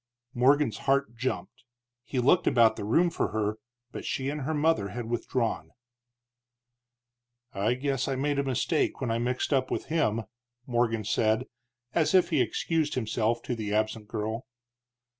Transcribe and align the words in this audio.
Morgan's 0.33 0.79
heart 0.89 1.15
jumped. 1.15 1.63
He 2.03 2.17
looked 2.17 2.47
about 2.47 2.75
the 2.75 2.83
room 2.83 3.11
for 3.11 3.27
her, 3.27 3.59
but 3.91 4.03
she 4.03 4.29
and 4.29 4.41
her 4.41 4.53
mother 4.55 4.87
had 4.87 5.05
withdrawn. 5.11 5.69
"I 7.53 7.75
guess 7.75 8.07
I 8.07 8.15
made 8.15 8.39
a 8.39 8.43
mistake 8.43 8.99
when 8.99 9.11
I 9.11 9.19
mixed 9.19 9.53
up 9.53 9.69
with 9.69 9.85
him," 9.93 10.23
Morgan 10.65 11.03
said, 11.03 11.45
as 11.93 12.15
if 12.15 12.31
he 12.31 12.41
excused 12.41 12.95
himself 12.95 13.43
to 13.43 13.53
the 13.55 13.75
absent 13.75 14.07
girl. 14.07 14.47